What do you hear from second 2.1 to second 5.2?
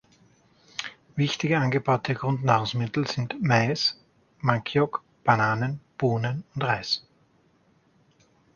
Grundnahrungsmittel sind Mais, Maniok,